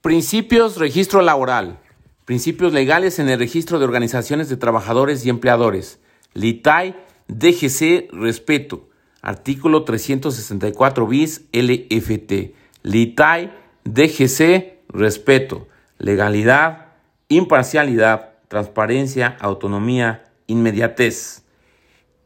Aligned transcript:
Principios 0.00 0.76
registro 0.76 1.22
laboral. 1.22 1.80
Principios 2.24 2.72
legales 2.72 3.18
en 3.18 3.28
el 3.28 3.38
registro 3.40 3.80
de 3.80 3.84
organizaciones 3.84 4.48
de 4.48 4.56
trabajadores 4.56 5.26
y 5.26 5.28
empleadores. 5.28 5.98
LITAI, 6.34 6.94
DGC, 7.26 8.08
respeto. 8.12 8.88
Artículo 9.22 9.82
364 9.82 11.04
bis 11.08 11.46
LFT. 11.52 12.54
LITAI, 12.84 13.52
DGC, 13.82 14.84
respeto. 14.88 15.66
Legalidad, 15.98 16.92
imparcialidad, 17.26 18.34
transparencia, 18.46 19.36
autonomía, 19.40 20.30
inmediatez. 20.46 21.42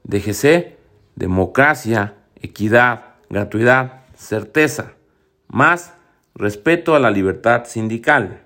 DGC, 0.05 0.77
democracia, 1.17 2.17
equidad, 2.37 3.15
gratuidad, 3.31 4.03
certeza. 4.15 4.93
Más 5.49 5.95
respeto 6.35 6.95
a 6.95 7.01
la 7.01 7.11
libertad 7.11 7.65
sindical. 7.67 8.43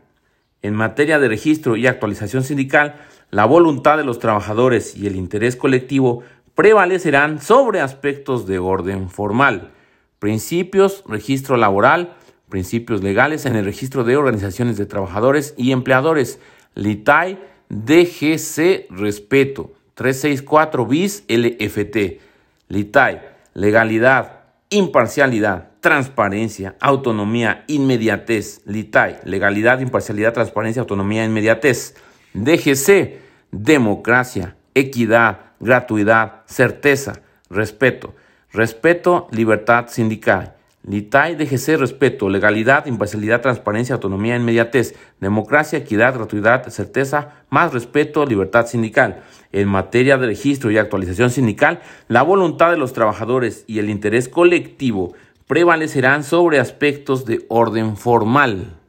En 0.62 0.74
materia 0.74 1.18
de 1.18 1.28
registro 1.28 1.76
y 1.76 1.86
actualización 1.86 2.42
sindical, 2.42 2.96
la 3.30 3.44
voluntad 3.44 3.96
de 3.96 4.04
los 4.04 4.18
trabajadores 4.18 4.96
y 4.96 5.06
el 5.06 5.16
interés 5.16 5.56
colectivo 5.56 6.22
prevalecerán 6.54 7.40
sobre 7.40 7.80
aspectos 7.80 8.46
de 8.46 8.58
orden 8.58 9.10
formal, 9.10 9.72
principios, 10.18 11.04
registro 11.06 11.56
laboral, 11.56 12.16
principios 12.48 13.02
legales 13.02 13.44
en 13.46 13.56
el 13.56 13.64
registro 13.64 14.04
de 14.04 14.16
organizaciones 14.16 14.76
de 14.76 14.86
trabajadores 14.86 15.54
y 15.56 15.72
empleadores, 15.72 16.40
LITAI, 16.74 17.38
DGC, 17.68 18.86
respeto, 18.90 19.72
364 19.94 20.86
bis 20.86 21.24
LFT, 21.28 22.20
LITAI, 22.68 23.20
legalidad, 23.54 24.44
imparcialidad, 24.70 25.70
transparencia, 25.86 26.74
autonomía, 26.80 27.62
inmediatez, 27.68 28.60
LITAI, 28.66 29.18
legalidad, 29.22 29.78
imparcialidad, 29.78 30.32
transparencia, 30.32 30.80
autonomía, 30.80 31.24
inmediatez, 31.24 31.94
DGC, 32.34 33.20
democracia, 33.52 34.56
equidad, 34.74 35.52
gratuidad, 35.60 36.42
certeza, 36.46 37.22
respeto, 37.48 38.16
respeto, 38.50 39.28
libertad 39.30 39.86
sindical. 39.86 40.56
LITAI, 40.82 41.36
DGC, 41.36 41.76
respeto, 41.76 42.28
legalidad, 42.28 42.86
imparcialidad, 42.86 43.40
transparencia, 43.40 43.94
autonomía, 43.94 44.34
inmediatez, 44.34 44.96
democracia, 45.20 45.78
equidad, 45.78 46.14
gratuidad, 46.14 46.66
certeza, 46.68 47.44
más 47.48 47.72
respeto, 47.72 48.26
libertad 48.26 48.66
sindical. 48.66 49.22
En 49.52 49.68
materia 49.68 50.18
de 50.18 50.26
registro 50.26 50.72
y 50.72 50.78
actualización 50.78 51.30
sindical, 51.30 51.80
la 52.08 52.22
voluntad 52.22 52.72
de 52.72 52.76
los 52.76 52.92
trabajadores 52.92 53.62
y 53.68 53.78
el 53.78 53.88
interés 53.88 54.28
colectivo 54.28 55.14
prevalecerán 55.46 56.24
sobre 56.24 56.58
aspectos 56.58 57.24
de 57.24 57.44
orden 57.48 57.96
formal. 57.96 58.80